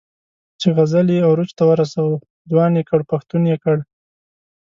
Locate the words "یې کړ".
2.77-2.99, 3.51-3.77